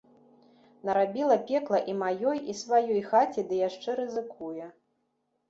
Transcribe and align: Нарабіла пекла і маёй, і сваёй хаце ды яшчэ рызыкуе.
Нарабіла 0.87 1.37
пекла 1.51 1.81
і 1.93 1.95
маёй, 1.99 2.41
і 2.53 2.57
сваёй 2.63 3.03
хаце 3.11 3.45
ды 3.53 3.61
яшчэ 3.69 3.89
рызыкуе. 4.03 4.65